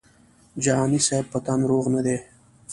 جهاني 0.63 0.99
صاحب 1.07 1.25
په 1.33 1.39
تن 1.45 1.59
روغ 1.69 1.85
نه 1.95 2.01
دی. 2.05 2.17